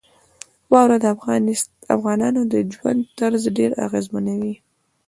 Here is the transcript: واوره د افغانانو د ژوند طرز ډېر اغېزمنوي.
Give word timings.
واوره 0.71 0.97
د 1.03 1.05
افغانانو 1.95 2.41
د 2.51 2.53
ژوند 2.73 3.01
طرز 3.19 3.41
ډېر 3.57 3.71
اغېزمنوي. 3.85 4.55